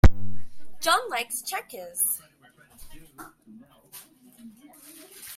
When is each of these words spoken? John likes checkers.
John 0.79 0.97
likes 1.11 1.43
checkers. 1.43 2.19